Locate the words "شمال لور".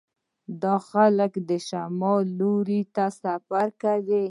1.67-2.67